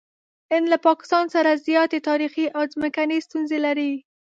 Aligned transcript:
هند 0.51 0.65
له 0.71 0.77
پاکستان 0.87 1.25
سره 1.35 1.61
زیاتې 1.67 1.99
تاریخي 2.09 2.45
او 2.55 2.63
ځمکني 2.73 3.17
ستونزې 3.27 3.57
لري. 3.65 3.91